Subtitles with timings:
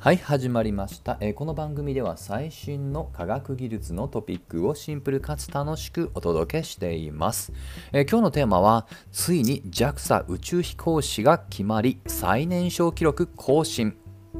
[0.00, 7.52] はい始まりました、えーこの番組では最新の科学技術のトピックをシンプルかつ楽しくお届けしています、
[7.92, 13.96] えー今日のテーマはついに JAXA 宇宙飛行士が決まり最年少記録更新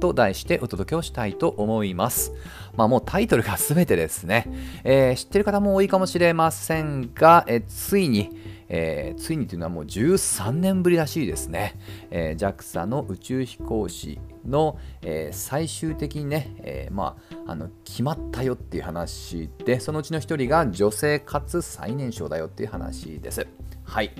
[0.00, 2.32] と題してお届けをしたいと思います。
[2.74, 4.48] まあもうタイトルが全てですね。
[4.84, 8.30] えー知ってる方も多いかもしれませんが、えついに、
[8.72, 11.78] えーついにというのはもう13年ぶりらしいですね。
[12.10, 17.16] えー JAXA の宇宙飛行士の、えー最終的にね、えーま
[17.46, 23.46] あ、あの決まったよっていう話で、そのうちの一人が女性かつ最年少だよっていう話です。
[23.84, 24.10] はい。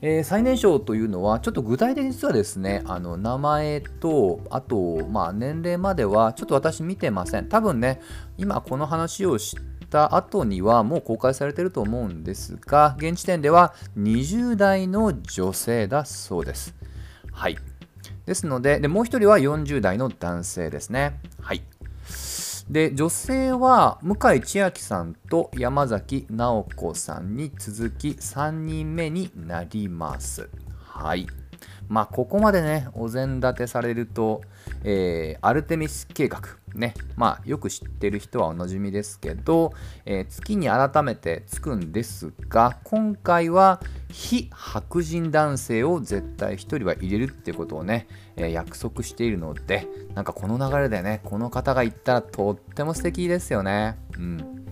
[0.00, 7.48] えー最年少というのは、ちょっと具体的に実はですね、あの名前と、あと、まあ、年齢までは、ちょっと私見てません。
[7.48, 8.00] 多分ね、
[8.38, 9.56] 今この話をし
[9.90, 16.74] た後にはもう公開されてると思うんですが、現時点では20代の女性だそうです。
[17.32, 17.56] はい。
[18.26, 21.18] ですので、でもう一人は40代の男性ですね。
[21.40, 21.62] はい。
[22.68, 30.50] で女性は向井千秋さんと山崎直子さんに続き3人目になります。
[30.84, 31.26] はい。
[31.88, 34.42] まあここまでねお膳立てされると、
[34.84, 36.42] えーアルテミス計画
[36.74, 39.72] ねまあよく知ってる人はおなじみですけど、
[40.04, 43.80] えー月に改めてつくんですが今回は
[44.10, 53.98] 非白人男性を絶対1人は入れるってことをね、えー約束しているのでなんかこの流れでねこの方が言ったらとっても素敵ですよね。
[54.16, 54.66] うん。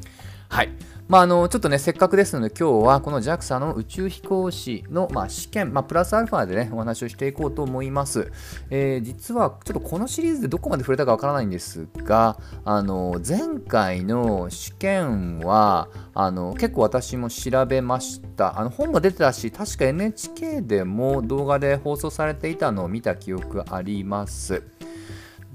[0.48, 0.70] はい。
[1.08, 8.32] まあ、あのちょっとね、せっかくですので、今日はこの JAXA の宇宙飛行士の、まあ、試験、まあ、プラスアルファでね、お話をしていこうと思います。
[8.70, 18.58] えー実は、ちょっとこのシリーズでどこまで触れたかわからないんですが、あの前回の試験はあの結構私も調べました。
[18.58, 24.75] あの本も出てたし、確か NHK でも動画で放送されていたのを見た記憶あります。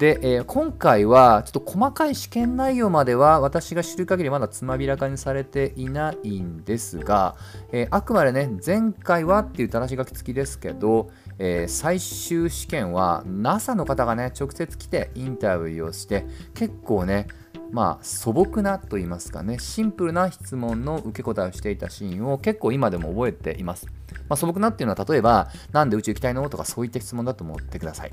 [0.01, 7.35] で、えー今回はちょっと細かい試験内容までは私が知る限りまだつまびらかにされていないんですが、
[7.71, 16.25] えーあくまでね前回はっていう正し書き付きですけど、えー最終試験は NASA の方がね直接来てインタビューをして
[16.55, 17.27] 結構ね
[17.71, 23.85] まあ素朴なと言いますかねシンプルな質問の受け答えをしていたシーンを結構今でも覚えています、
[24.27, 26.49] まあ、素朴なっていうのは例えばなんで宇宙行きたいの？
[26.49, 28.11] とかそういった質問だと思ってください。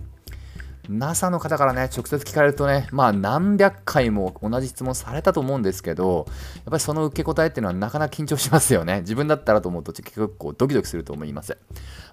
[0.89, 6.27] NASA の方からね、直接聞かれるとね、まあ何百回も同じ質問されたと思うんですけど、
[6.57, 9.01] やっぱりその受け答えっていうのはなかなか緊張しますよね。
[9.01, 11.59] 自分だったらと思うと結構ドキドキすると思います。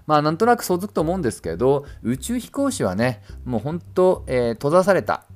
[0.06, 5.26] まあなんとなく想像つくと思うんですけど、宇宙飛行士はね、もう本当、えー閉ざされた、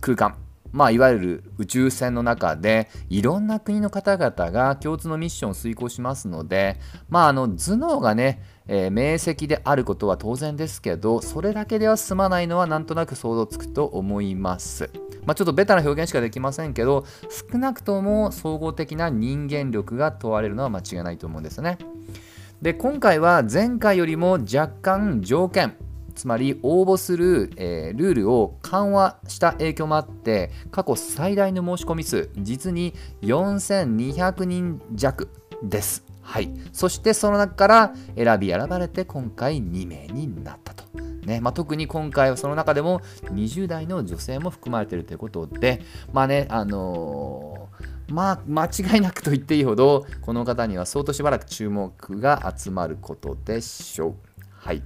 [0.00, 0.34] 空間、
[0.72, 14.90] まあ、いわゆる宇宙船の中でいろんな国の方々が共通のミッションを遂行しますので、まあ、あの頭脳がね、えー明晰であることは当然ですけどそれだけでは済まないのはなんとなく想像つくと思います。
[15.24, 17.04] まあ、ちょっとベタな表現しかできませんけど
[17.52, 21.78] 少なくとも総合的な人間力が問われるのは間違いないと思うんですね。
[22.62, 25.76] で今回は前回よりも若干条件
[26.18, 32.92] つまり応募する、えールールを緩和した影響もあって過去最大の申し込み数実に
[33.22, 35.30] 4200人弱
[35.62, 36.04] です。
[36.20, 40.84] はい、そしてその中から選び選ばれて今回2名になったと。
[41.24, 43.00] ねまあ、特に今回はその中でも
[43.34, 54.14] 20代の女性も含まれているということで、まあね、あのーまあ、間違いなくと言っていいほど、この方には相当しばらく注目が集まることでしょう。
[54.50, 54.82] はい。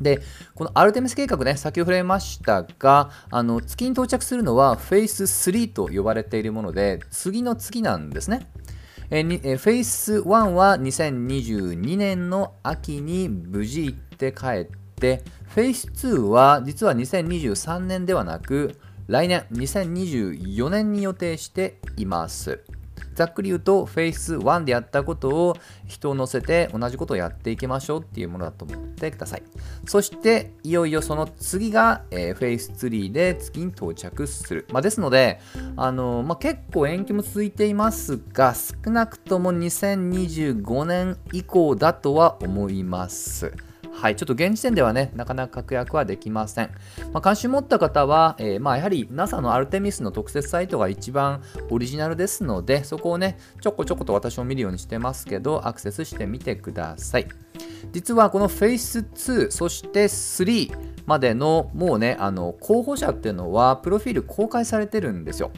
[0.00, 0.22] で、
[0.54, 8.50] このアルテミス計画ね、先ほど触れましたが、あの月に到着するのはフェイス3と呼ばれているもので、次の次なんですね。
[9.10, 18.78] えにえフェイス1は2022年の秋に無事行って帰って、フェイス2は実は2023年ではなく、
[19.08, 22.60] 来年2024年に予定しています。
[23.14, 25.56] ざっくり言うと、フェイス1でやったことを
[25.86, 29.42] 人を乗せて同じことをやっていきましょうっていうものだと思ってください。
[29.86, 34.66] そして、いよいよその次が、えーフェイス3で月に到着する。
[34.72, 35.40] まあ、ですので、
[35.76, 43.52] あのまあ、結構延期も続いていますが、少なくとも2025年以降だとは思います。
[44.00, 46.70] はい、ちょっと現時点ではね、なかなか確約はできません。
[47.12, 57.28] まあ、関心持った方は、えーまあ、やはり NASA のアルテミスの特設サイトが一番オリジナルですので、そこをね、ちょこちょこと私も見るようにしてますけど、アクセスしてみてください。
[57.92, 60.74] 実はこの Phase2、そして3
[61.04, 65.50] までのもうね、あの候補者っていうのは、プロフィール公開されてるんですよ。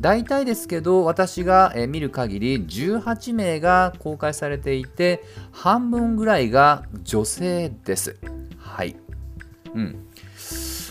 [0.00, 5.22] 大体ですけど私が見る限り18名が公開されていて
[5.52, 8.16] 半分ぐらいが女性です。
[8.58, 8.96] はい。
[9.74, 10.06] うん。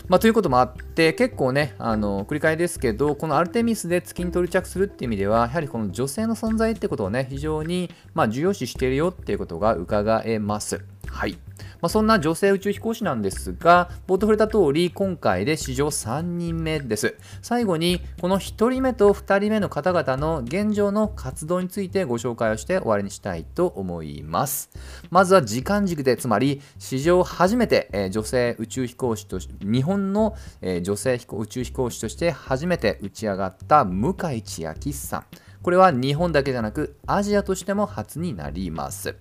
[0.08, 10.84] まあ、ということもあって結構ねあの繰り返しですけどこのアルテミスで月に到着するっていう意味ではやはりこの女性の存在ってことをね非常にま重要視しているよっていうことが伺えます。
[11.06, 11.38] はい
[11.82, 17.16] まあ、そんな女性宇宙飛行士なんですが、冒頭触れた通り、今回で史上3人目です。
[17.42, 24.70] 最後に、この1人目と2人目の方々の現状の活動についてご紹介をして終わりにしたいと思います。
[25.10, 30.36] まずは時間軸で、つまり史上初めて、女性宇宙飛行士として、日本の、
[30.82, 35.24] 女性宇宙飛行士として初めて打ち上がった向井千秋さん。
[35.62, 39.16] これは日本だけじゃなくアジアとしても初になります。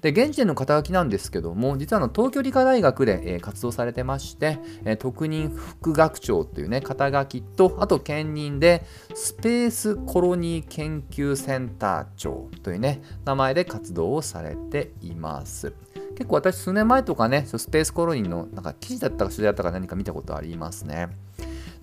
[0.00, 8.84] で現時点の肩書きなんですけども実はあの東京理科大学で、え、活動されてまして、え、特任副学長というね肩書きとあと兼任で
[9.14, 15.72] スペースコロニー研究センター長というね名前で活動をされています。
[16.16, 21.08] 結構私数年前とかねスペースコロニーのなんか記事だったか取材だったか何か見たことありますね。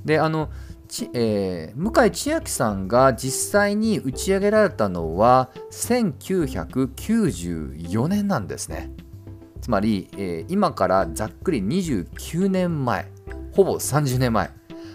[0.04, 0.50] であの
[0.88, 8.92] ち、えー、向井千秋さんが実際に打ち上げられたのは1994年なんですね。
[9.62, 13.12] つまり、えー、今からざっくり29年前、
[13.54, 14.52] ほぼ30年前。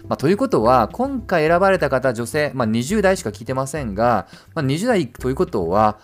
[0.07, 5.99] まあ、ということは、今回選ばれた方、女性、まあ、20代しか聞いてませんが、まあ、20代ということは、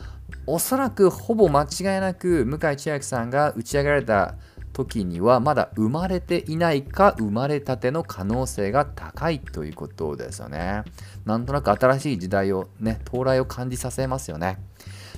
[0.46, 4.36] おそらくほぼ間違いなく向井千秋さんが打ち上げられた
[4.78, 10.84] 時にはまだ生まれていないか生まれたての可能性が高いということですよね。
[11.26, 14.60] なんとなく新しい時代をね、到来を感じさせますよね。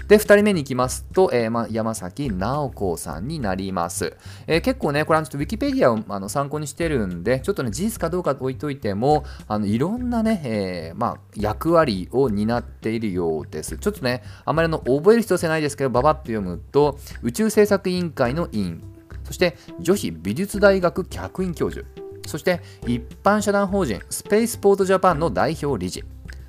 [0.07, 4.15] で、2人目に行きますと、えーま、山崎直子さんになります。
[4.47, 13.77] えー、結構ね、これはちょっとウィキペディアをあの参考にしてるんで、ちょっとね、事実かどうか置いといても、あのいろんなね、えー、まあ、役割を担っているようです。
[13.77, 18.81] ちょっとね、あまりの覚える必要性ないですけど、ばばっと読むと、宇宙政策委員会の委員、
[19.30, 21.86] そして女子美術大学客員教授、
[22.26, 26.04] そして一般社団法人スペースポートジャパンの代表理事、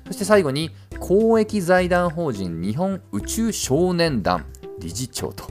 [0.07, 4.47] そして最後に公益財団法人日本宇宙少年団
[4.79, 5.45] 理事長と。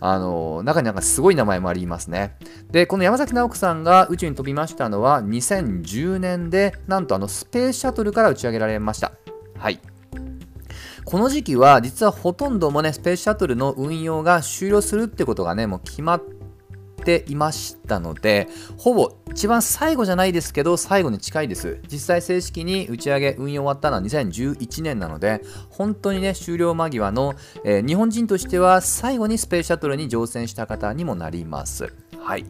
[0.00, 2.36] あの中になんかすごい名前もありますね。
[2.72, 9.12] で、この山崎直子さんが宇宙に飛びましたのは2010年で、なんとあのスペースシャトルから打ち上げられました。
[9.56, 9.80] はい。
[11.04, 16.22] この時期は実はほとんどもね、スペースシャトルの運用が終了するってことがね、もう決まっ
[17.04, 21.80] ていましたので、ほぼ一番最後じゃないですけど、最後に近いです。
[21.90, 27.34] 実際正式に打ち上げ、運用終わったのは2011年なので、本当にね、終了間際の、
[27.64, 31.92] えー、日本人としては最後にスペースシャトルに乗船した方にもなります。
[32.22, 32.46] はい。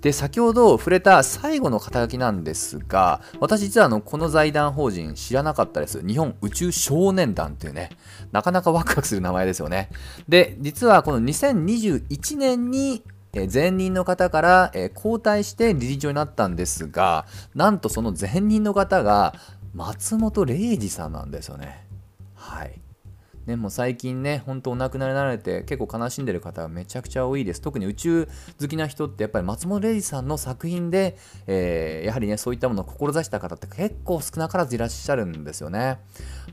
[0.00, 6.06] で、先ほど触れた最後の肩書きなんですが、私実はあのこの財団法人知らなかったです。
[6.06, 7.90] 日本宇宙少年団っていうね、
[8.32, 9.90] なかなかワクワクする名前ですよね。
[10.28, 13.02] で、実はこの2021年に
[13.52, 19.34] 前任の方から交代して理事長になったんですが、なんとその前任の方が
[19.74, 21.84] 松本零士さんなんですよね。
[22.34, 22.80] はい。
[23.46, 27.60] ね、もう最近ね、本当お亡くなりになられて結構悲しんでる方がめちゃくちゃ多いです。
[27.60, 28.28] 特に宇宙
[28.60, 31.16] 好きな人ってやっぱり松本零士さんの作品で、
[31.46, 36.00] えー、やはりね、そういったものを志した方って結構少なからずいらっしゃるんですよね。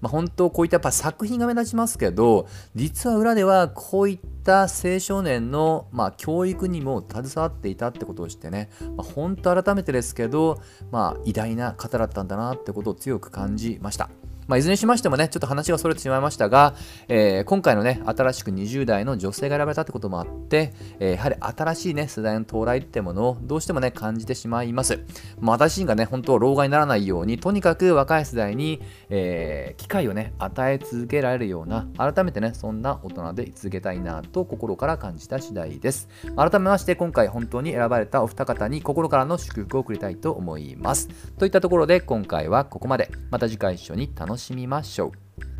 [0.01, 14.09] まあ、本当こういったやっぱ作品が目立ちますけど、実は裏ではこういった青少年の、まあ、教育にも携わっていたってことをしてね、まあ、本当改めてですけど、まあ、偉大な方だったんだなってことを強く感じました。
[14.47, 16.75] まあ、いずれにしましてもね、ちょっと話がそれてしまいましたが、
[17.07, 25.03] えー、今回のね、新しく20代の女性が選ばれたってこともあって、えー、やはり新しいね、世代の到来ってものをどうしてもね、感じてしまいます。
[25.39, 36.07] まあ、私自身がね、本当、老害にならないように、とにかく若い世代に、えー、機会をね、与え続けられるような、改めてね、そんな大人で続けたいなと心から感じた次第です。
[36.35, 41.09] 改めまして、今回本当に選ばれたお二方に心からの祝福を送りたいと思います。
[41.39, 43.09] といったところで、今回はここまで。
[43.31, 45.52] また次回一緒に楽しみましょう。